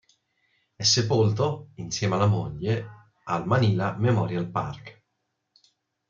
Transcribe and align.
È 0.73 0.81
sepolto, 0.81 1.69
insieme 1.75 2.15
alla 2.15 2.25
moglie, 2.25 2.87
al 3.25 3.45
Manila 3.45 3.95
Memorial 3.95 4.49
Park. 4.49 5.03